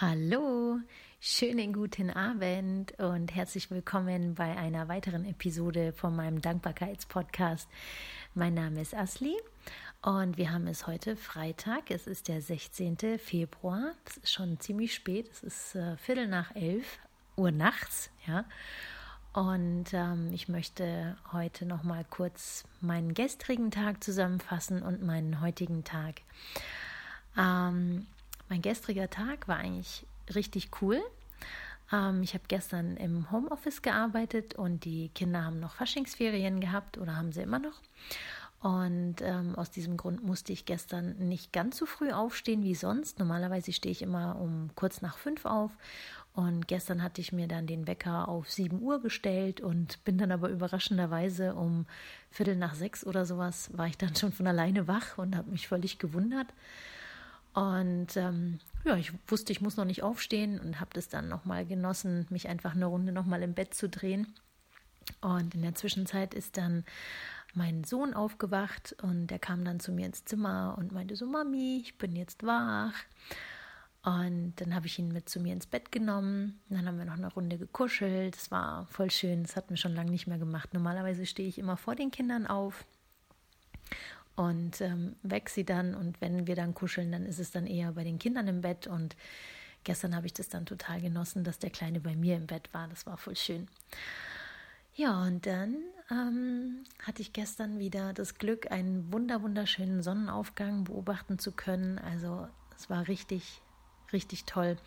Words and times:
Hallo, 0.00 0.78
schönen 1.20 1.74
guten 1.74 2.08
Abend 2.08 2.98
und 2.98 3.34
herzlich 3.34 3.70
willkommen 3.70 4.34
bei 4.34 4.56
einer 4.56 4.88
weiteren 4.88 5.26
Episode 5.26 5.92
von 5.92 6.16
meinem 6.16 6.40
Dankbarkeitspodcast. 6.40 7.68
Mein 8.34 8.54
Name 8.54 8.80
ist 8.80 8.94
Asli 8.94 9.36
und 10.00 10.38
wir 10.38 10.52
haben 10.52 10.68
es 10.68 10.86
heute 10.86 11.16
Freitag. 11.16 11.90
Es 11.90 12.06
ist 12.06 12.28
der 12.28 12.40
16. 12.40 13.18
Februar. 13.18 13.92
Es 14.06 14.16
ist 14.16 14.32
schon 14.32 14.58
ziemlich 14.58 14.94
spät. 14.94 15.28
Es 15.32 15.42
ist 15.42 15.74
äh, 15.74 15.98
Viertel 15.98 16.28
nach 16.28 16.56
elf 16.56 16.98
Uhr 17.36 17.50
nachts, 17.50 18.08
ja. 18.26 18.46
Und 19.34 19.92
ähm, 19.92 20.30
ich 20.32 20.48
möchte 20.48 21.18
heute 21.30 21.66
noch 21.66 21.82
mal 21.82 22.06
kurz 22.08 22.64
meinen 22.80 23.12
gestrigen 23.12 23.70
Tag 23.70 24.02
zusammenfassen 24.02 24.82
und 24.82 25.02
meinen 25.02 25.42
heutigen 25.42 25.84
Tag. 25.84 26.22
Ähm, 27.36 28.06
mein 28.50 28.60
gestriger 28.60 29.08
Tag 29.08 29.48
war 29.48 29.56
eigentlich 29.56 30.04
richtig 30.34 30.68
cool. 30.82 31.00
Ähm, 31.92 32.22
ich 32.22 32.34
habe 32.34 32.44
gestern 32.48 32.96
im 32.96 33.30
Homeoffice 33.30 33.80
gearbeitet 33.80 34.54
und 34.54 34.84
die 34.84 35.08
Kinder 35.14 35.44
haben 35.44 35.60
noch 35.60 35.74
Faschingsferien 35.74 36.60
gehabt 36.60 36.98
oder 36.98 37.16
haben 37.16 37.32
sie 37.32 37.42
immer 37.42 37.60
noch. 37.60 37.80
Und 38.60 39.22
ähm, 39.22 39.54
aus 39.54 39.70
diesem 39.70 39.96
Grund 39.96 40.22
musste 40.22 40.52
ich 40.52 40.66
gestern 40.66 41.16
nicht 41.16 41.50
ganz 41.50 41.78
so 41.78 41.86
früh 41.86 42.10
aufstehen 42.10 42.62
wie 42.62 42.74
sonst. 42.74 43.18
Normalerweise 43.18 43.72
stehe 43.72 43.92
ich 43.92 44.02
immer 44.02 44.36
um 44.38 44.70
kurz 44.74 45.00
nach 45.00 45.16
fünf 45.16 45.46
auf. 45.46 45.70
Und 46.34 46.68
gestern 46.68 47.02
hatte 47.02 47.20
ich 47.20 47.32
mir 47.32 47.48
dann 47.48 47.66
den 47.66 47.86
Wecker 47.86 48.28
auf 48.28 48.50
7 48.50 48.80
Uhr 48.82 49.00
gestellt 49.00 49.60
und 49.60 50.04
bin 50.04 50.18
dann 50.18 50.30
aber 50.30 50.48
überraschenderweise 50.50 51.54
um 51.54 51.86
Viertel 52.30 52.56
nach 52.56 52.74
sechs 52.74 53.04
oder 53.04 53.24
sowas 53.24 53.70
war 53.76 53.86
ich 53.86 53.96
dann 53.96 54.14
schon 54.14 54.30
von 54.30 54.46
alleine 54.46 54.86
wach 54.86 55.18
und 55.18 55.36
habe 55.36 55.50
mich 55.50 55.66
völlig 55.66 55.98
gewundert. 55.98 56.46
Und 57.52 58.16
ähm, 58.16 58.60
ja, 58.84 58.96
ich 58.96 59.12
wusste, 59.26 59.52
ich 59.52 59.60
muss 59.60 59.76
noch 59.76 59.84
nicht 59.84 60.02
aufstehen 60.02 60.60
und 60.60 60.80
habe 60.80 60.90
das 60.94 61.08
dann 61.08 61.28
nochmal 61.28 61.66
genossen, 61.66 62.26
mich 62.30 62.48
einfach 62.48 62.74
eine 62.74 62.86
Runde 62.86 63.12
nochmal 63.12 63.42
im 63.42 63.54
Bett 63.54 63.74
zu 63.74 63.88
drehen. 63.88 64.34
Und 65.20 65.54
in 65.54 65.62
der 65.62 65.74
Zwischenzeit 65.74 66.34
ist 66.34 66.56
dann 66.56 66.84
mein 67.54 67.82
Sohn 67.82 68.14
aufgewacht 68.14 68.94
und 69.02 69.26
der 69.26 69.40
kam 69.40 69.64
dann 69.64 69.80
zu 69.80 69.90
mir 69.90 70.06
ins 70.06 70.24
Zimmer 70.24 70.76
und 70.78 70.92
meinte 70.92 71.16
so, 71.16 71.26
Mami, 71.26 71.80
ich 71.82 71.98
bin 71.98 72.14
jetzt 72.14 72.44
wach. 72.46 72.94
Und 74.02 74.54
dann 74.56 74.74
habe 74.74 74.86
ich 74.86 74.98
ihn 74.98 75.12
mit 75.12 75.28
zu 75.28 75.40
mir 75.40 75.52
ins 75.52 75.66
Bett 75.66 75.92
genommen. 75.92 76.60
Dann 76.70 76.86
haben 76.86 76.96
wir 76.96 77.04
noch 77.04 77.18
eine 77.18 77.32
Runde 77.32 77.58
gekuschelt. 77.58 78.34
Das 78.34 78.50
war 78.50 78.86
voll 78.86 79.10
schön. 79.10 79.42
Das 79.42 79.56
hatten 79.56 79.70
wir 79.70 79.76
schon 79.76 79.94
lange 79.94 80.10
nicht 80.10 80.26
mehr 80.26 80.38
gemacht. 80.38 80.72
Normalerweise 80.72 81.26
stehe 81.26 81.48
ich 81.48 81.58
immer 81.58 81.76
vor 81.76 81.96
den 81.96 82.10
Kindern 82.10 82.46
auf 82.46 82.86
und 84.40 84.80
ähm, 84.80 85.16
weg 85.22 85.50
sie 85.50 85.64
dann. 85.64 85.94
Und 85.94 86.20
wenn 86.22 86.46
wir 86.46 86.56
dann 86.56 86.72
kuscheln, 86.72 87.12
dann 87.12 87.26
ist 87.26 87.38
es 87.38 87.50
dann 87.50 87.66
eher 87.66 87.92
bei 87.92 88.04
den 88.04 88.18
Kindern 88.18 88.48
im 88.48 88.62
Bett. 88.62 88.86
Und 88.86 89.14
gestern 89.84 90.16
habe 90.16 90.24
ich 90.24 90.32
das 90.32 90.48
dann 90.48 90.64
total 90.64 91.02
genossen, 91.02 91.44
dass 91.44 91.58
der 91.58 91.68
Kleine 91.68 92.00
bei 92.00 92.16
mir 92.16 92.36
im 92.36 92.46
Bett 92.46 92.72
war. 92.72 92.88
Das 92.88 93.04
war 93.04 93.18
voll 93.18 93.36
schön. 93.36 93.68
Ja, 94.94 95.22
und 95.22 95.44
dann 95.44 95.76
ähm, 96.10 96.84
hatte 97.02 97.20
ich 97.20 97.34
gestern 97.34 97.78
wieder 97.78 98.14
das 98.14 98.36
Glück, 98.36 98.72
einen 98.72 99.12
wunder 99.12 99.42
wunderschönen 99.42 100.02
Sonnenaufgang 100.02 100.84
beobachten 100.84 101.38
zu 101.38 101.52
können. 101.52 101.98
Also 101.98 102.48
es 102.78 102.88
war 102.88 103.08
richtig, 103.08 103.60
richtig 104.10 104.46
toll. 104.46 104.78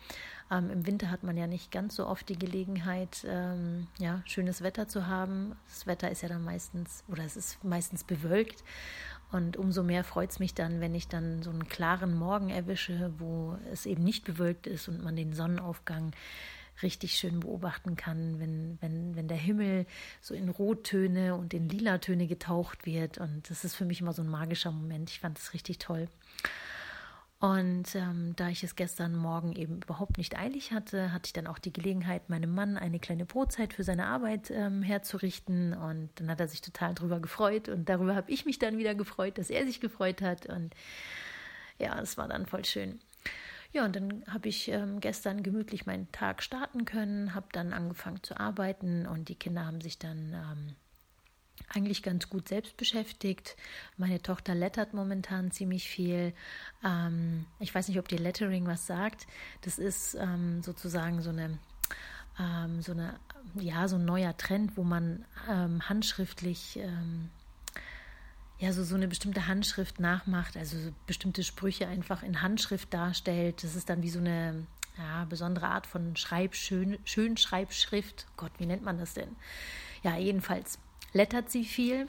Ähm, 0.50 0.68
Im 0.70 0.84
Winter 0.84 1.12
hat 1.12 1.22
man 1.22 1.36
ja 1.36 1.46
nicht 1.46 1.70
ganz 1.70 1.94
so 1.94 2.08
oft 2.08 2.28
die 2.28 2.38
Gelegenheit, 2.38 3.24
ähm, 3.24 3.86
ja, 3.98 4.20
schönes 4.26 4.62
Wetter 4.62 4.88
zu 4.88 5.06
haben. 5.06 5.54
Das 5.68 5.86
Wetter 5.86 6.10
ist 6.10 6.22
ja 6.22 6.28
dann 6.28 6.42
meistens, 6.42 7.04
oder 7.06 7.24
es 7.24 7.36
ist 7.36 7.62
meistens 7.62 8.02
bewölkt. 8.02 8.64
Und 9.34 9.56
umso 9.56 9.82
mehr 9.82 10.04
freut 10.04 10.30
es 10.30 10.38
mich 10.38 10.54
dann, 10.54 10.80
wenn 10.80 10.94
ich 10.94 11.08
dann 11.08 11.42
so 11.42 11.50
einen 11.50 11.68
klaren 11.68 12.14
Morgen 12.14 12.50
erwische, 12.50 13.12
wo 13.18 13.58
es 13.72 13.84
eben 13.84 14.04
nicht 14.04 14.24
bewölkt 14.24 14.68
ist 14.68 14.86
und 14.86 15.02
man 15.02 15.16
den 15.16 15.32
Sonnenaufgang 15.32 16.12
richtig 16.84 17.16
schön 17.16 17.40
beobachten 17.40 17.96
kann, 17.96 18.38
wenn, 18.38 18.78
wenn, 18.80 19.16
wenn 19.16 19.26
der 19.26 19.36
Himmel 19.36 19.86
so 20.20 20.34
in 20.34 20.48
Rottöne 20.48 21.34
und 21.34 21.52
in 21.52 21.68
Lilatöne 21.68 22.28
getaucht 22.28 22.86
wird. 22.86 23.18
Und 23.18 23.50
das 23.50 23.64
ist 23.64 23.74
für 23.74 23.84
mich 23.84 24.00
immer 24.00 24.12
so 24.12 24.22
ein 24.22 24.28
magischer 24.28 24.70
Moment. 24.70 25.10
Ich 25.10 25.18
fand 25.18 25.36
es 25.36 25.52
richtig 25.52 25.78
toll. 25.78 26.06
Und 27.44 27.94
ähm, 27.94 28.32
da 28.36 28.48
ich 28.48 28.64
es 28.64 28.74
gestern 28.74 29.14
Morgen 29.14 29.52
eben 29.52 29.82
überhaupt 29.82 30.16
nicht 30.16 30.38
eilig 30.38 30.72
hatte, 30.72 31.12
hatte 31.12 31.26
ich 31.26 31.34
dann 31.34 31.46
auch 31.46 31.58
die 31.58 31.74
Gelegenheit, 31.74 32.30
meinem 32.30 32.54
Mann 32.54 32.78
eine 32.78 32.98
kleine 32.98 33.26
Brotzeit 33.26 33.74
für 33.74 33.84
seine 33.84 34.06
Arbeit 34.06 34.50
ähm, 34.50 34.82
herzurichten. 34.82 35.74
Und 35.74 36.08
dann 36.14 36.30
hat 36.30 36.40
er 36.40 36.48
sich 36.48 36.62
total 36.62 36.94
darüber 36.94 37.20
gefreut. 37.20 37.68
Und 37.68 37.90
darüber 37.90 38.14
habe 38.14 38.30
ich 38.30 38.46
mich 38.46 38.58
dann 38.58 38.78
wieder 38.78 38.94
gefreut, 38.94 39.36
dass 39.36 39.50
er 39.50 39.66
sich 39.66 39.82
gefreut 39.82 40.22
hat. 40.22 40.46
Und 40.46 40.74
ja, 41.78 42.00
es 42.00 42.16
war 42.16 42.28
dann 42.28 42.46
voll 42.46 42.64
schön. 42.64 42.98
Ja, 43.74 43.84
und 43.84 43.94
dann 43.94 44.24
habe 44.26 44.48
ich 44.48 44.68
ähm, 44.68 45.00
gestern 45.00 45.42
gemütlich 45.42 45.84
meinen 45.84 46.10
Tag 46.12 46.42
starten 46.42 46.86
können, 46.86 47.34
habe 47.34 47.48
dann 47.52 47.74
angefangen 47.74 48.22
zu 48.22 48.40
arbeiten 48.40 49.06
und 49.06 49.28
die 49.28 49.34
Kinder 49.34 49.66
haben 49.66 49.82
sich 49.82 49.98
dann 49.98 50.32
ähm, 50.32 50.76
eigentlich 51.72 52.02
ganz 52.02 52.28
gut 52.28 52.48
selbst 52.48 52.76
beschäftigt. 52.76 53.56
Meine 53.96 54.20
Tochter 54.20 54.54
lettert 54.54 54.94
momentan 54.94 55.50
ziemlich 55.50 55.88
viel. 55.88 56.32
Ähm, 56.84 57.46
ich 57.58 57.74
weiß 57.74 57.88
nicht, 57.88 57.98
ob 57.98 58.08
dir 58.08 58.18
Lettering 58.18 58.66
was 58.66 58.86
sagt. 58.86 59.26
Das 59.62 59.78
ist 59.78 60.14
ähm, 60.14 60.62
sozusagen 60.62 61.22
so 61.22 61.30
eine, 61.30 61.58
ähm, 62.38 62.82
so 62.82 62.92
eine, 62.92 63.18
ja, 63.54 63.88
so 63.88 63.96
ein 63.96 64.04
neuer 64.04 64.36
Trend, 64.36 64.76
wo 64.76 64.84
man 64.84 65.24
ähm, 65.48 65.88
handschriftlich 65.88 66.78
ähm, 66.78 67.30
ja, 68.58 68.72
so, 68.72 68.84
so 68.84 68.94
eine 68.94 69.08
bestimmte 69.08 69.46
Handschrift 69.46 70.00
nachmacht, 70.00 70.56
also 70.56 70.78
so 70.78 70.90
bestimmte 71.06 71.42
Sprüche 71.42 71.88
einfach 71.88 72.22
in 72.22 72.40
Handschrift 72.40 72.94
darstellt. 72.94 73.64
Das 73.64 73.74
ist 73.74 73.90
dann 73.90 74.02
wie 74.02 74.10
so 74.10 74.20
eine 74.20 74.66
ja, 74.96 75.24
besondere 75.24 75.66
Art 75.66 75.86
von 75.86 76.16
Schreibschön, 76.16 76.98
Schönschreibschrift. 77.04 78.26
Gott, 78.36 78.52
wie 78.58 78.66
nennt 78.66 78.84
man 78.84 78.98
das 78.98 79.14
denn? 79.14 79.36
Ja, 80.02 80.16
jedenfalls 80.16 80.78
lettert 81.14 81.50
sie 81.50 81.64
viel. 81.64 82.06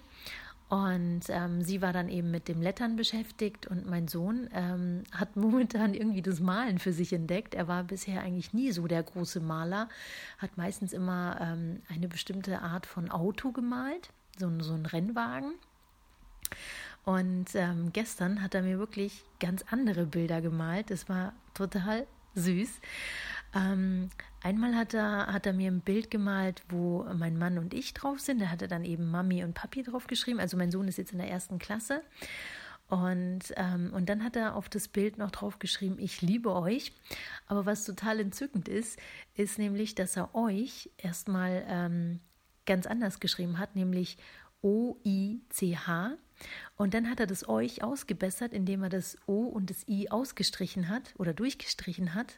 Und 0.67 1.21
ähm, 1.29 1.61
sie 1.61 1.81
war 1.83 1.93
dann 1.93 2.09
eben 2.09 2.31
mit 2.31 2.47
dem 2.47 2.59
Lettern 2.59 2.95
beschäftigt 2.95 3.67
und 3.67 3.85
mein 3.85 4.07
Sohn 4.07 4.49
ähm, 4.51 5.03
hat 5.11 5.35
momentan 5.35 5.93
irgendwie 5.93 6.23
das 6.23 6.39
Malen 6.39 6.79
für 6.79 6.91
sich 6.91 7.13
entdeckt. 7.13 7.53
Er 7.53 7.67
war 7.67 7.83
bisher 7.83 8.21
eigentlich 8.21 8.51
nie 8.51 8.71
so 8.71 8.87
der 8.87 9.03
große 9.03 9.39
Maler, 9.39 9.89
hat 10.39 10.57
meistens 10.57 10.91
immer 10.91 11.37
ähm, 11.39 11.83
eine 11.87 12.07
bestimmte 12.07 12.61
Art 12.61 12.87
von 12.87 13.11
Auto 13.11 13.51
gemalt, 13.51 14.09
so, 14.39 14.51
so 14.59 14.73
ein 14.73 14.87
Rennwagen. 14.87 15.53
Und 17.03 17.53
ähm, 17.53 17.93
gestern 17.93 18.41
hat 18.41 18.55
er 18.55 18.63
mir 18.63 18.79
wirklich 18.79 19.23
ganz 19.39 19.63
andere 19.69 20.07
Bilder 20.07 20.41
gemalt. 20.41 20.89
Das 20.89 21.07
war 21.07 21.33
total 21.53 22.07
süß. 22.33 22.69
Ähm, 23.55 24.09
einmal 24.43 24.75
hat 24.75 24.93
er, 24.93 25.27
hat 25.27 25.45
er 25.45 25.53
mir 25.53 25.71
ein 25.71 25.79
Bild 25.79 26.11
gemalt, 26.11 26.61
wo 26.67 27.05
mein 27.15 27.37
Mann 27.37 27.57
und 27.57 27.73
ich 27.73 27.93
drauf 27.93 28.19
sind. 28.19 28.41
Da 28.41 28.47
hat 28.47 28.61
er 28.61 28.67
dann 28.67 28.83
eben 28.83 29.09
Mami 29.09 29.43
und 29.43 29.53
Papi 29.53 29.81
drauf 29.83 30.07
geschrieben. 30.07 30.39
Also 30.39 30.57
mein 30.57 30.71
Sohn 30.71 30.87
ist 30.87 30.97
jetzt 30.97 31.13
in 31.13 31.19
der 31.19 31.29
ersten 31.29 31.57
Klasse. 31.57 32.01
Und, 32.87 33.53
ähm, 33.55 33.91
und 33.93 34.09
dann 34.09 34.23
hat 34.23 34.35
er 34.35 34.55
auf 34.55 34.69
das 34.69 34.87
Bild 34.87 35.17
noch 35.17 35.31
drauf 35.31 35.57
geschrieben, 35.57 35.97
ich 35.97 36.21
liebe 36.21 36.53
euch. 36.53 36.91
Aber 37.47 37.65
was 37.65 37.85
total 37.85 38.19
entzückend 38.19 38.67
ist, 38.67 38.99
ist 39.33 39.57
nämlich, 39.57 39.95
dass 39.95 40.17
er 40.17 40.35
euch 40.35 40.91
erstmal 40.97 41.65
ähm, 41.67 42.19
ganz 42.65 42.85
anders 42.85 43.19
geschrieben 43.19 43.57
hat, 43.57 43.75
nämlich 43.75 44.17
O-I-C-H. 44.61 46.17
Und 46.75 46.93
dann 46.93 47.09
hat 47.09 47.19
er 47.21 47.27
das 47.27 47.47
euch 47.47 47.81
ausgebessert, 47.81 48.51
indem 48.51 48.83
er 48.83 48.89
das 48.89 49.17
O 49.25 49.45
und 49.45 49.69
das 49.69 49.87
I 49.87 50.11
ausgestrichen 50.11 50.89
hat 50.89 51.13
oder 51.17 51.33
durchgestrichen 51.33 52.13
hat 52.13 52.37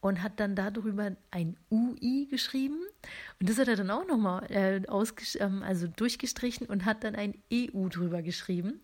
und 0.00 0.22
hat 0.22 0.38
dann 0.40 0.54
darüber 0.54 1.16
ein 1.30 1.56
UI 1.70 2.26
geschrieben. 2.30 2.78
Und 3.40 3.48
das 3.48 3.58
hat 3.58 3.68
er 3.68 3.76
dann 3.76 3.90
auch 3.90 4.06
nochmal 4.06 4.44
äh, 4.50 4.76
ähm, 5.40 5.62
also 5.62 5.86
durchgestrichen 5.88 6.66
und 6.66 6.84
hat 6.84 7.04
dann 7.04 7.14
ein 7.14 7.34
EU 7.52 7.88
drüber 7.88 8.22
geschrieben. 8.22 8.80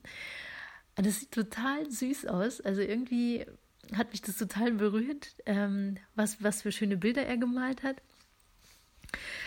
Und 0.97 1.07
das 1.07 1.21
sieht 1.21 1.33
total 1.33 1.91
süß 1.91 2.27
aus. 2.27 2.61
Also 2.61 2.81
irgendwie 2.81 3.47
hat 3.95 4.13
mich 4.13 4.23
das 4.23 4.37
total 4.37 4.73
berührt, 4.73 5.35
ähm, 5.47 5.97
was, 6.15 6.43
was 6.43 6.63
für 6.63 6.73
schöne 6.73 6.97
Bilder 6.97 7.25
er 7.27 7.37
gemalt 7.37 7.83
hat. 7.83 7.97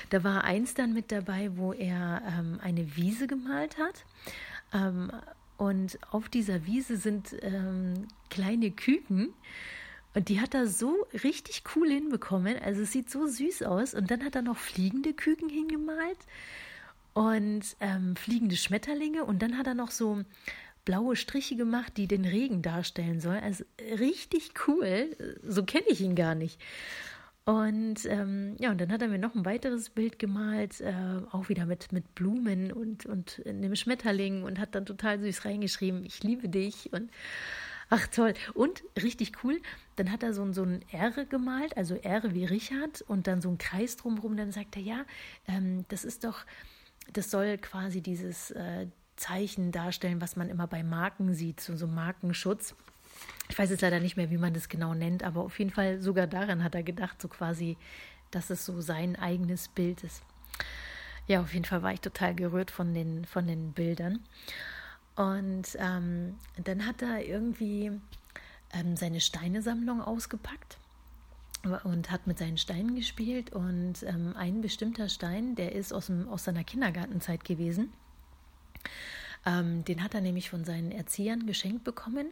Da 0.10 0.24
war 0.24 0.44
eins 0.44 0.74
dann 0.74 0.94
mit 0.94 1.12
dabei, 1.12 1.58
wo 1.58 1.74
er 1.74 2.22
ähm, 2.26 2.60
eine 2.62 2.96
Wiese 2.96 3.28
gemalt 3.28 3.78
hat. 3.78 4.06
Ähm, 4.74 5.12
und 5.58 5.98
auf 6.12 6.30
dieser 6.30 6.66
Wiese 6.66 6.98
sind 6.98 7.36
ähm, 7.42 8.08
kleine 8.30 8.72
Küken. 8.72 9.34
Und 10.18 10.30
die 10.30 10.42
hat 10.42 10.56
er 10.56 10.66
so 10.66 11.06
richtig 11.24 11.62
cool 11.76 11.92
hinbekommen. 11.92 12.58
Also 12.58 12.82
es 12.82 12.92
sieht 12.92 13.08
so 13.08 13.28
süß 13.28 13.62
aus. 13.62 13.94
Und 13.94 14.10
dann 14.10 14.26
hat 14.26 14.36
er 14.36 14.42
noch 14.42 14.58
fliegende 14.58 15.14
Küken 15.14 15.48
hingemalt 15.48 16.18
und 17.14 17.62
ähm, 17.82 18.16
fliegende 18.16 18.56
Schmetterlinge. 18.56 19.26
Und 19.26 19.44
dann 19.44 19.60
hat 19.60 19.68
er 19.68 19.76
noch 19.76 19.92
so 19.92 20.24
blaue 20.86 21.16
Striche 21.16 21.56
gemacht, 21.56 21.98
die 21.98 22.08
den 22.08 22.26
Regen 22.26 22.64
darstellen 22.64 23.20
sollen. 23.20 23.44
Also 23.44 23.64
richtig 24.00 24.54
cool. 24.68 25.16
So 25.48 25.64
kenne 25.64 25.86
ich 25.88 26.02
ihn 26.02 26.16
gar 26.16 26.34
nicht. 26.34 26.60
Und 27.46 28.08
ähm, 28.08 28.56
ja, 28.58 28.72
und 28.72 28.82
dann 28.82 28.92
hat 28.92 29.04
er 29.04 29.10
mir 29.10 29.20
noch 29.20 29.36
ein 29.36 29.46
weiteres 29.46 29.92
Bild 29.92 30.18
gemalt, 30.18 30.82
äh, 30.82 30.96
auch 31.32 31.48
wieder 31.48 31.68
mit, 31.68 31.92
mit 31.92 32.16
Blumen 32.16 32.72
und, 32.72 33.06
und 33.06 33.40
einem 33.46 33.76
Schmetterling 33.76 34.42
und 34.42 34.58
hat 34.58 34.74
dann 34.74 34.88
total 34.88 35.20
süß 35.20 35.46
reingeschrieben, 35.46 36.04
ich 36.06 36.24
liebe 36.24 36.50
dich. 36.50 36.92
Und 36.92 37.12
Ach 37.90 38.06
toll. 38.08 38.34
Und 38.54 38.84
richtig 39.02 39.44
cool, 39.44 39.62
dann 39.96 40.12
hat 40.12 40.24
er 40.24 40.34
so, 40.34 40.52
so 40.52 40.64
ein 40.64 40.84
R 40.92 41.12
gemalt, 41.26 41.78
also 41.78 41.96
R 41.96 42.22
wie 42.34 42.46
Richard 42.46 43.02
und 43.02 43.28
dann 43.28 43.42
so 43.42 43.50
ein 43.50 43.58
Kreis 43.58 43.96
drumherum. 43.96 44.36
Dann 44.36 44.52
sagt 44.52 44.76
er, 44.76 44.82
ja, 44.82 45.06
ähm, 45.48 45.86
das 45.88 46.04
ist 46.04 46.24
doch, 46.24 46.46
das 47.14 47.32
soll 47.32 47.58
quasi 47.58 48.02
dieses 48.02 48.52
äh, 48.52 48.88
Zeichen 49.16 49.72
darstellen, 49.72 50.22
was 50.22 50.36
man 50.36 50.50
immer 50.50 50.68
bei 50.68 50.84
Marken 50.84 51.34
sieht, 51.34 51.62
so, 51.62 51.76
so 51.76 51.88
Markenschutz. 51.88 52.76
Ich 53.50 53.58
weiß 53.58 53.70
jetzt 53.70 53.82
leider 53.82 54.00
nicht 54.00 54.18
mehr, 54.18 54.30
wie 54.30 54.38
man 54.38 54.54
das 54.54 54.70
genau 54.70 54.94
nennt, 54.94 55.24
aber 55.24 55.42
auf 55.42 55.58
jeden 55.58 55.72
Fall 55.72 56.02
sogar 56.02 56.28
daran 56.28 56.64
hat 56.64 56.76
er 56.76 56.84
gedacht, 56.84 57.22
so 57.22 57.28
quasi, 57.28 57.78
dass 58.32 58.50
es 58.50 58.66
so 58.66 58.82
sein 58.82 59.16
eigenes 59.16 59.70
Bild 59.70 60.04
ist. 60.04 60.22
Ja, 61.28 61.42
auf 61.42 61.54
jeden 61.54 61.66
Fall 61.66 61.84
war 61.84 61.94
ich 61.94 62.02
total 62.02 62.36
gerührt 62.36 62.72
von 62.72 62.94
den, 62.94 63.26
von 63.26 63.48
den 63.48 63.74
Bildern. 63.74 64.20
Und 65.18 65.76
ähm, 65.80 66.36
dann 66.64 66.86
hat 66.86 67.02
er 67.02 67.26
irgendwie 67.26 67.92
ähm, 68.72 68.96
seine 68.96 69.20
Steinesammlung 69.20 70.00
ausgepackt 70.00 70.78
und 71.84 72.12
hat 72.12 72.28
mit 72.28 72.38
seinen 72.38 72.60
Steinen 72.60 72.96
gespielt. 72.96 73.52
Und 73.52 74.04
ähm, 74.04 74.36
ein 74.38 74.62
bestimmter 74.62 75.10
Stein, 75.10 75.56
der 75.56 75.74
ist 75.74 75.92
aus, 75.92 76.06
dem, 76.06 76.30
aus 76.30 76.44
seiner 76.44 76.64
Kindergartenzeit 76.64 77.44
gewesen. 77.44 77.92
Ähm, 79.46 79.84
den 79.86 80.04
hat 80.04 80.14
er 80.14 80.22
nämlich 80.22 80.52
von 80.52 80.64
seinen 80.66 80.92
Erziehern 80.92 81.48
geschenkt 81.48 81.84
bekommen. 81.84 82.28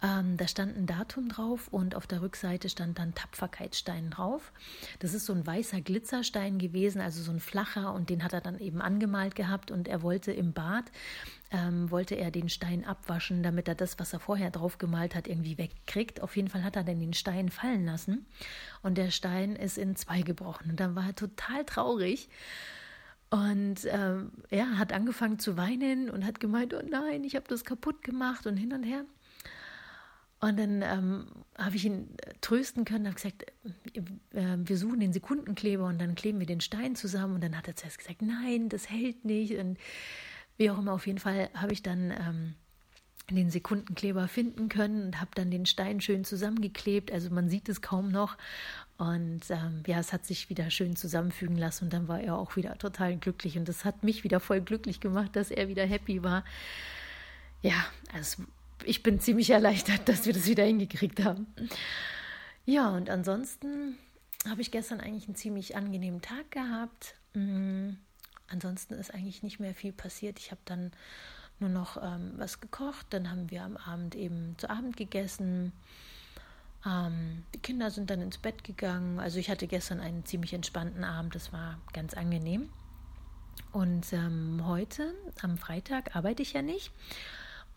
Ähm, 0.00 0.36
da 0.36 0.46
stand 0.46 0.76
ein 0.76 0.86
Datum 0.86 1.28
drauf 1.28 1.66
und 1.68 1.96
auf 1.96 2.06
der 2.06 2.22
Rückseite 2.22 2.68
stand 2.68 3.00
dann 3.00 3.14
Tapferkeitsstein 3.14 4.10
drauf. 4.10 4.52
Das 5.00 5.12
ist 5.12 5.26
so 5.26 5.32
ein 5.32 5.44
weißer 5.44 5.80
Glitzerstein 5.80 6.58
gewesen, 6.58 7.00
also 7.00 7.20
so 7.20 7.32
ein 7.32 7.40
flacher 7.40 7.92
und 7.92 8.08
den 8.08 8.22
hat 8.22 8.32
er 8.32 8.40
dann 8.40 8.60
eben 8.60 8.80
angemalt 8.80 9.34
gehabt 9.34 9.72
und 9.72 9.88
er 9.88 10.02
wollte 10.02 10.30
im 10.30 10.52
Bad, 10.52 10.84
ähm, 11.50 11.90
wollte 11.90 12.14
er 12.14 12.30
den 12.30 12.48
Stein 12.48 12.84
abwaschen, 12.84 13.42
damit 13.42 13.66
er 13.66 13.74
das, 13.74 13.98
was 13.98 14.12
er 14.12 14.20
vorher 14.20 14.52
drauf 14.52 14.78
gemalt 14.78 15.16
hat, 15.16 15.26
irgendwie 15.26 15.58
wegkriegt. 15.58 16.20
Auf 16.20 16.36
jeden 16.36 16.48
Fall 16.48 16.62
hat 16.62 16.76
er 16.76 16.84
dann 16.84 17.00
den 17.00 17.14
Stein 17.14 17.48
fallen 17.48 17.84
lassen 17.84 18.24
und 18.82 18.98
der 18.98 19.10
Stein 19.10 19.56
ist 19.56 19.78
in 19.78 19.96
zwei 19.96 20.22
gebrochen 20.22 20.70
und 20.70 20.78
dann 20.78 20.94
war 20.94 21.06
er 21.06 21.14
total 21.16 21.64
traurig. 21.64 22.28
Und 23.30 23.80
ähm, 23.84 24.30
er 24.48 24.78
hat 24.78 24.92
angefangen 24.92 25.38
zu 25.38 25.58
weinen 25.58 26.08
und 26.08 26.24
hat 26.24 26.40
gemeint, 26.40 26.72
oh 26.72 26.80
nein, 26.88 27.24
ich 27.24 27.34
habe 27.36 27.44
das 27.48 27.64
kaputt 27.64 28.02
gemacht 28.02 28.46
und 28.46 28.56
hin 28.56 28.72
und 28.72 28.84
her. 28.84 29.04
Und 30.40 30.58
dann 30.58 30.82
ähm, 30.82 31.26
habe 31.56 31.76
ich 31.76 31.84
ihn 31.84 32.10
äh, 32.18 32.32
trösten 32.40 32.84
können, 32.84 33.06
habe 33.06 33.16
gesagt, 33.16 33.44
äh, 33.94 34.56
wir 34.56 34.76
suchen 34.78 35.00
den 35.00 35.12
Sekundenkleber 35.12 35.86
und 35.86 36.00
dann 36.00 36.14
kleben 36.14 36.38
wir 36.38 36.46
den 36.46 36.60
Stein 36.60 36.94
zusammen. 36.94 37.36
Und 37.36 37.44
dann 37.44 37.56
hat 37.56 37.66
er 37.66 37.74
zuerst 37.74 37.98
gesagt, 37.98 38.22
nein, 38.22 38.68
das 38.68 38.88
hält 38.88 39.24
nicht. 39.24 39.56
Und 39.56 39.78
wie 40.56 40.70
auch 40.70 40.78
immer, 40.78 40.92
auf 40.92 41.06
jeden 41.06 41.18
Fall 41.18 41.50
habe 41.54 41.72
ich 41.72 41.82
dann 41.82 42.12
ähm, 42.12 42.54
den 43.30 43.50
Sekundenkleber 43.50 44.28
finden 44.28 44.68
können 44.68 45.06
und 45.06 45.20
habe 45.20 45.30
dann 45.34 45.50
den 45.50 45.66
Stein 45.66 46.00
schön 46.00 46.24
zusammengeklebt. 46.24 47.12
Also 47.12 47.30
man 47.30 47.48
sieht 47.48 47.68
es 47.68 47.82
kaum 47.82 48.10
noch. 48.10 48.36
Und 48.96 49.42
ähm, 49.50 49.82
ja, 49.86 49.98
es 49.98 50.12
hat 50.12 50.24
sich 50.24 50.50
wieder 50.50 50.70
schön 50.70 50.96
zusammenfügen 50.96 51.56
lassen 51.56 51.84
und 51.84 51.92
dann 51.92 52.08
war 52.08 52.20
er 52.20 52.36
auch 52.36 52.56
wieder 52.56 52.78
total 52.78 53.16
glücklich. 53.16 53.58
Und 53.58 53.68
das 53.68 53.84
hat 53.84 54.02
mich 54.02 54.24
wieder 54.24 54.40
voll 54.40 54.60
glücklich 54.60 55.00
gemacht, 55.00 55.36
dass 55.36 55.50
er 55.50 55.68
wieder 55.68 55.84
happy 55.84 56.22
war. 56.22 56.44
Ja, 57.60 57.84
also 58.12 58.44
ich 58.84 59.02
bin 59.02 59.20
ziemlich 59.20 59.50
erleichtert, 59.50 60.08
dass 60.08 60.26
wir 60.26 60.32
das 60.32 60.46
wieder 60.46 60.64
hingekriegt 60.64 61.24
haben. 61.24 61.46
Ja, 62.64 62.90
und 62.90 63.10
ansonsten 63.10 63.98
habe 64.48 64.60
ich 64.60 64.70
gestern 64.70 65.00
eigentlich 65.00 65.26
einen 65.26 65.36
ziemlich 65.36 65.76
angenehmen 65.76 66.20
Tag 66.20 66.50
gehabt. 66.50 67.14
Mhm. 67.34 67.98
Ansonsten 68.48 68.94
ist 68.94 69.12
eigentlich 69.12 69.42
nicht 69.42 69.60
mehr 69.60 69.74
viel 69.74 69.92
passiert. 69.92 70.38
Ich 70.38 70.50
habe 70.50 70.60
dann 70.64 70.92
nur 71.60 71.70
noch 71.70 72.02
ähm, 72.02 72.32
was 72.36 72.60
gekocht. 72.60 73.06
Dann 73.10 73.30
haben 73.30 73.50
wir 73.50 73.62
am 73.62 73.76
Abend 73.76 74.14
eben 74.14 74.54
zu 74.58 74.70
Abend 74.70 74.96
gegessen. 74.96 75.72
Ähm, 76.86 77.44
die 77.54 77.58
Kinder 77.58 77.90
sind 77.90 78.10
dann 78.10 78.22
ins 78.22 78.38
Bett 78.38 78.64
gegangen. 78.64 79.18
Also 79.18 79.38
ich 79.38 79.50
hatte 79.50 79.66
gestern 79.66 80.00
einen 80.00 80.24
ziemlich 80.24 80.54
entspannten 80.54 81.04
Abend. 81.04 81.34
Das 81.34 81.52
war 81.52 81.78
ganz 81.92 82.14
angenehm. 82.14 82.70
Und 83.72 84.12
ähm, 84.12 84.62
heute, 84.64 85.14
am 85.42 85.58
Freitag, 85.58 86.16
arbeite 86.16 86.42
ich 86.42 86.52
ja 86.54 86.62
nicht. 86.62 86.92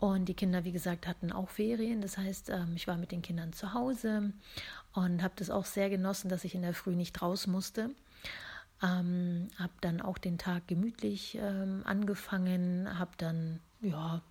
Und 0.02 0.24
die 0.24 0.34
Kinder, 0.34 0.64
wie 0.64 0.72
gesagt, 0.72 1.06
hatten 1.06 1.30
auch 1.30 1.48
Ferien. 1.48 2.00
Das 2.00 2.18
heißt, 2.18 2.50
ähm, 2.50 2.72
ich 2.74 2.88
war 2.88 2.96
mit 2.96 3.12
den 3.12 3.22
Kindern 3.22 3.52
zu 3.52 3.72
Hause 3.72 4.32
und 4.94 5.22
habe 5.22 5.34
das 5.36 5.48
auch 5.48 5.64
sehr 5.64 5.90
genossen, 5.90 6.28
dass 6.28 6.42
ich 6.42 6.56
in 6.56 6.62
der 6.62 6.74
Früh 6.74 6.96
nicht 6.96 7.22
raus 7.22 7.46
musste. 7.46 7.90
Ähm, 8.82 9.46
habe 9.60 9.72
dann 9.80 10.00
auch 10.00 10.18
den 10.18 10.38
Tag 10.38 10.66
gemütlich 10.66 11.38
ähm, 11.40 11.82
angefangen, 11.84 12.98
habe 12.98 13.12
dann 13.16 13.60
ja 13.80 14.22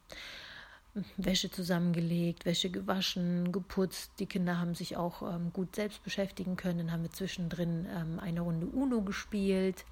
Wäsche 1.15 1.50
zusammengelegt, 1.50 2.44
Wäsche 2.44 2.69
gewaschen, 2.69 3.53
geputzt. 3.53 4.12
Die 4.19 4.25
Kinder 4.25 4.59
haben 4.59 4.75
sich 4.75 4.97
auch 4.97 5.21
ähm, 5.21 5.53
gut 5.53 5.77
selbst 5.77 6.03
beschäftigen 6.03 6.57
können. 6.57 6.79
Dann 6.79 6.91
haben 6.91 7.03
wir 7.03 7.12
zwischendrin 7.12 7.88
ähm, 7.95 8.19
eine 8.19 8.41
Runde 8.41 8.67
Uno 8.67 9.03
gespielt. 9.03 9.85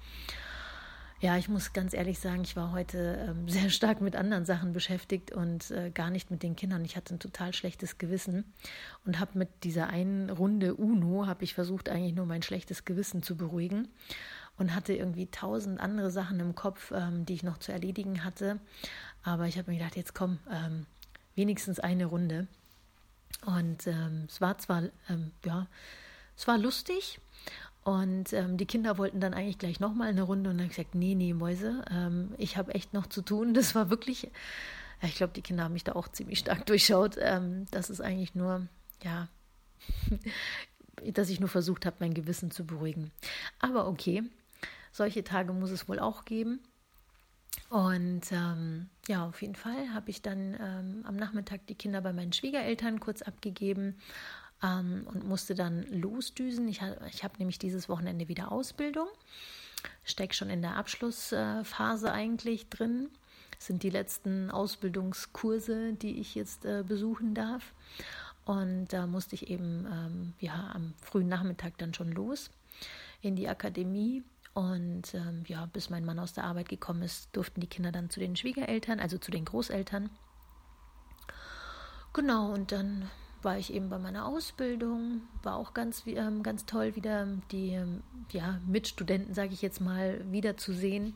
Ja, 1.22 1.36
ich 1.36 1.50
muss 1.50 1.74
ganz 1.74 1.92
ehrlich 1.92 2.18
sagen, 2.18 2.40
ich 2.44 2.56
war 2.56 2.72
heute 2.72 3.26
ähm, 3.28 3.46
sehr 3.48 3.68
stark 3.68 4.00
mit 4.00 4.16
anderen 4.16 4.46
Sachen 4.46 4.72
beschäftigt 4.72 5.32
und 5.32 5.70
äh, 5.70 5.90
gar 5.90 6.08
nicht 6.08 6.30
mit 6.30 6.42
den 6.42 6.56
Kindern. 6.56 6.82
Ich 6.84 6.96
hatte 6.96 7.14
ein 7.14 7.20
total 7.20 7.52
schlechtes 7.52 7.98
Gewissen 7.98 8.50
und 9.04 9.20
habe 9.20 9.38
mit 9.38 9.48
dieser 9.64 9.88
einen 9.88 10.30
Runde 10.30 10.74
Uno, 10.74 11.26
habe 11.26 11.44
ich 11.44 11.52
versucht, 11.52 11.90
eigentlich 11.90 12.14
nur 12.14 12.24
mein 12.24 12.42
schlechtes 12.42 12.86
Gewissen 12.86 13.22
zu 13.22 13.36
beruhigen 13.36 13.88
und 14.56 14.74
hatte 14.74 14.94
irgendwie 14.94 15.26
tausend 15.26 15.78
andere 15.78 16.10
Sachen 16.10 16.40
im 16.40 16.54
Kopf, 16.54 16.90
ähm, 16.90 17.26
die 17.26 17.34
ich 17.34 17.42
noch 17.42 17.58
zu 17.58 17.70
erledigen 17.70 18.24
hatte. 18.24 18.58
Aber 19.22 19.46
ich 19.46 19.58
habe 19.58 19.70
mir 19.70 19.76
gedacht, 19.76 19.96
jetzt 19.96 20.14
komm, 20.14 20.38
ähm, 20.50 20.86
wenigstens 21.34 21.80
eine 21.80 22.06
Runde. 22.06 22.46
Und 23.44 23.86
ähm, 23.86 24.24
es 24.26 24.40
war 24.40 24.56
zwar, 24.56 24.84
ähm, 25.10 25.32
ja, 25.44 25.66
es 26.34 26.48
war 26.48 26.56
lustig, 26.56 27.20
und 27.82 28.32
ähm, 28.34 28.56
die 28.58 28.66
Kinder 28.66 28.98
wollten 28.98 29.20
dann 29.20 29.32
eigentlich 29.32 29.58
gleich 29.58 29.80
nochmal 29.80 30.08
eine 30.08 30.22
Runde 30.22 30.50
und 30.50 30.58
dann 30.58 30.68
gesagt, 30.68 30.94
nee, 30.94 31.14
nee, 31.14 31.32
Mäuse, 31.32 31.82
ähm, 31.90 32.34
ich 32.36 32.56
habe 32.56 32.74
echt 32.74 32.92
noch 32.92 33.06
zu 33.06 33.22
tun. 33.22 33.54
Das 33.60 33.74
war 33.74 33.90
wirklich, 33.90 34.30
ich 35.02 35.14
glaube, 35.14 35.32
die 35.34 35.42
Kinder 35.42 35.64
haben 35.64 35.72
mich 35.72 35.84
da 35.84 35.92
auch 35.92 36.08
ziemlich 36.08 36.40
stark 36.40 36.66
durchschaut. 36.66 37.16
Ähm, 37.18 37.66
das 37.70 37.88
ist 37.88 38.00
eigentlich 38.00 38.34
nur, 38.34 38.66
ja, 39.02 39.28
dass 41.12 41.30
ich 41.30 41.40
nur 41.40 41.48
versucht 41.48 41.86
habe, 41.86 41.96
mein 42.00 42.14
Gewissen 42.14 42.50
zu 42.50 42.66
beruhigen. 42.66 43.10
Aber 43.60 43.88
okay, 43.88 44.22
solche 44.92 45.24
Tage 45.24 45.52
muss 45.52 45.70
es 45.70 45.88
wohl 45.88 45.98
auch 45.98 46.26
geben. 46.26 46.60
Und 47.70 48.30
ähm, 48.32 48.90
ja, 49.08 49.26
auf 49.26 49.40
jeden 49.40 49.54
Fall 49.54 49.94
habe 49.94 50.10
ich 50.10 50.22
dann 50.22 50.56
ähm, 50.60 51.04
am 51.04 51.16
Nachmittag 51.16 51.66
die 51.66 51.74
Kinder 51.74 52.00
bei 52.00 52.12
meinen 52.12 52.32
Schwiegereltern 52.32 53.00
kurz 53.00 53.22
abgegeben 53.22 53.96
ähm, 54.62 55.06
und 55.06 55.26
musste 55.26 55.54
dann 55.54 55.82
losdüsen. 55.84 56.68
Ich, 56.68 56.80
ich 57.10 57.24
habe 57.24 57.34
nämlich 57.38 57.58
dieses 57.58 57.88
Wochenende 57.88 58.28
wieder 58.28 58.52
Ausbildung, 58.52 59.08
stecke 60.04 60.34
schon 60.34 60.50
in 60.50 60.62
der 60.62 60.76
Abschlussphase 60.76 62.12
eigentlich 62.12 62.68
drin. 62.68 63.08
Das 63.56 63.66
sind 63.66 63.82
die 63.82 63.90
letzten 63.90 64.50
Ausbildungskurse, 64.50 65.92
die 65.92 66.20
ich 66.20 66.34
jetzt 66.34 66.64
äh, 66.64 66.82
besuchen 66.86 67.34
darf. 67.34 67.74
Und 68.44 68.88
da 68.88 69.06
musste 69.06 69.34
ich 69.34 69.50
eben 69.50 69.86
ähm, 69.86 70.32
ja, 70.40 70.70
am 70.74 70.94
frühen 71.02 71.28
Nachmittag 71.28 71.76
dann 71.78 71.92
schon 71.92 72.10
los 72.10 72.50
in 73.20 73.36
die 73.36 73.48
Akademie. 73.48 74.22
Und 74.54 75.14
ähm, 75.14 75.44
ja, 75.46 75.66
bis 75.66 75.90
mein 75.90 76.04
Mann 76.04 76.18
aus 76.18 76.32
der 76.32 76.44
Arbeit 76.44 76.68
gekommen 76.68 77.02
ist, 77.02 77.28
durften 77.32 77.60
die 77.60 77.68
Kinder 77.68 77.92
dann 77.92 78.10
zu 78.10 78.18
den 78.18 78.34
Schwiegereltern, 78.34 78.98
also 78.98 79.18
zu 79.18 79.30
den 79.30 79.44
Großeltern. 79.44 80.10
Genau, 82.12 82.52
und 82.52 82.72
dann 82.72 83.08
war 83.42 83.58
ich 83.58 83.72
eben 83.72 83.88
bei 83.88 83.98
meiner 83.98 84.26
Ausbildung, 84.26 85.22
war 85.42 85.56
auch 85.56 85.74
ganz, 85.74 86.02
ähm, 86.06 86.42
ganz 86.42 86.66
toll, 86.66 86.96
wieder 86.96 87.26
die 87.50 87.70
ähm, 87.70 88.02
ja, 88.30 88.60
Mitstudenten, 88.66 89.34
sage 89.34 89.52
ich 89.52 89.62
jetzt 89.62 89.80
mal, 89.80 90.20
wiederzusehen. 90.30 91.14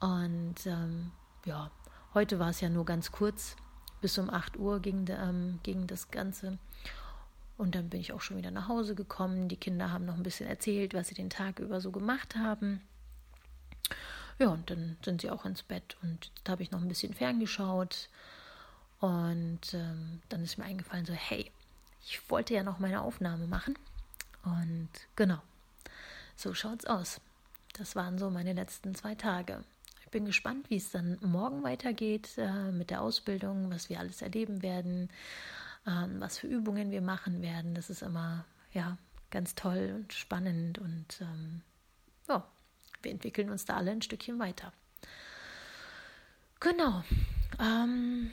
Und 0.00 0.66
ähm, 0.66 1.12
ja, 1.44 1.70
heute 2.14 2.38
war 2.38 2.50
es 2.50 2.60
ja 2.60 2.68
nur 2.68 2.84
ganz 2.84 3.12
kurz, 3.12 3.56
bis 4.00 4.18
um 4.18 4.30
8 4.30 4.58
Uhr 4.58 4.80
ging, 4.80 5.06
ähm, 5.10 5.60
ging 5.62 5.86
das 5.86 6.10
Ganze. 6.10 6.58
Und 7.56 7.74
dann 7.74 7.88
bin 7.88 8.00
ich 8.00 8.12
auch 8.12 8.20
schon 8.20 8.36
wieder 8.36 8.50
nach 8.50 8.68
Hause 8.68 8.94
gekommen. 8.94 9.48
Die 9.48 9.56
Kinder 9.56 9.90
haben 9.90 10.04
noch 10.04 10.16
ein 10.16 10.22
bisschen 10.22 10.48
erzählt, 10.48 10.92
was 10.92 11.08
sie 11.08 11.14
den 11.14 11.30
Tag 11.30 11.58
über 11.58 11.80
so 11.80 11.90
gemacht 11.90 12.36
haben. 12.36 12.82
Ja, 14.38 14.48
und 14.48 14.70
dann 14.70 14.98
sind 15.02 15.22
sie 15.22 15.30
auch 15.30 15.46
ins 15.46 15.62
Bett 15.62 15.96
und 16.02 16.30
da 16.44 16.52
habe 16.52 16.62
ich 16.62 16.70
noch 16.70 16.82
ein 16.82 16.88
bisschen 16.88 17.14
ferngeschaut. 17.14 18.10
Und 19.00 19.74
ähm, 19.74 20.22
dann 20.28 20.42
ist 20.42 20.58
mir 20.58 20.64
eingefallen, 20.64 21.06
so, 21.06 21.12
hey, 21.12 21.50
ich 22.04 22.30
wollte 22.30 22.54
ja 22.54 22.62
noch 22.62 22.78
meine 22.78 23.02
Aufnahme 23.02 23.46
machen. 23.46 23.78
Und 24.44 24.88
genau, 25.16 25.42
so 26.36 26.54
schaut's 26.54 26.86
aus. 26.86 27.20
Das 27.74 27.96
waren 27.96 28.18
so 28.18 28.30
meine 28.30 28.52
letzten 28.52 28.94
zwei 28.94 29.14
Tage. 29.14 29.64
Ich 30.02 30.10
bin 30.10 30.24
gespannt, 30.24 30.70
wie 30.70 30.76
es 30.76 30.90
dann 30.90 31.18
morgen 31.20 31.62
weitergeht 31.62 32.30
äh, 32.38 32.70
mit 32.70 32.90
der 32.90 33.02
Ausbildung, 33.02 33.70
was 33.70 33.90
wir 33.90 33.98
alles 33.98 34.22
erleben 34.22 34.62
werden, 34.62 35.10
ähm, 35.86 36.20
was 36.20 36.38
für 36.38 36.46
Übungen 36.46 36.90
wir 36.90 37.02
machen 37.02 37.42
werden. 37.42 37.74
Das 37.74 37.90
ist 37.90 38.02
immer 38.02 38.44
ja 38.72 38.96
ganz 39.30 39.54
toll 39.54 39.92
und 39.96 40.12
spannend 40.12 40.78
und 40.78 41.20
ähm, 41.20 41.62
ja, 42.28 42.46
wir 43.02 43.10
entwickeln 43.10 43.50
uns 43.50 43.64
da 43.64 43.76
alle 43.76 43.90
ein 43.90 44.02
Stückchen 44.02 44.38
weiter. 44.38 44.72
Genau. 46.60 47.02
Ähm, 47.58 48.30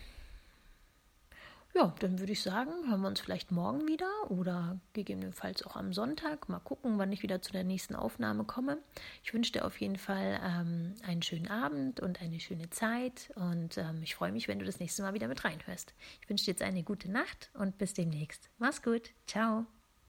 ja, 1.76 1.94
dann 2.00 2.20
würde 2.20 2.32
ich 2.32 2.42
sagen, 2.42 2.72
hören 2.88 3.02
wir 3.02 3.08
uns 3.08 3.20
vielleicht 3.20 3.52
morgen 3.52 3.88
wieder 3.88 4.10
oder 4.30 4.80
gegebenenfalls 4.94 5.64
auch 5.64 5.76
am 5.76 5.94
Sonntag. 5.94 6.48
Mal 6.50 6.60
gucken, 6.60 6.98
wann 6.98 7.12
ich 7.12 7.24
wieder 7.24 7.42
zu 7.42 7.52
der 7.52 7.64
nächsten 7.64 7.96
Aufnahme 7.96 8.44
komme. 8.44 8.78
Ich 9.24 9.34
wünsche 9.34 9.52
dir 9.52 9.66
auf 9.66 9.80
jeden 9.82 9.98
Fall 9.98 10.40
ähm, 10.44 10.94
einen 11.06 11.24
schönen 11.24 11.48
Abend 11.48 12.00
und 12.00 12.22
eine 12.22 12.40
schöne 12.40 12.70
Zeit 12.70 13.32
und 13.36 13.78
ähm, 13.78 14.02
ich 14.04 14.16
freue 14.16 14.32
mich, 14.32 14.48
wenn 14.48 14.60
du 14.60 14.66
das 14.66 14.80
nächste 14.80 15.02
Mal 15.02 15.14
wieder 15.14 15.28
mit 15.28 15.44
reinhörst. 15.44 15.94
Ich 16.22 16.30
wünsche 16.30 16.46
dir 16.46 16.52
jetzt 16.52 16.64
eine 16.64 16.84
gute 16.84 17.12
Nacht 17.12 17.50
und 17.54 17.78
bis 17.78 17.94
demnächst. 17.94 18.50
Mach's 18.60 18.82
gut. 18.82 19.12
Ciao. 19.26 19.66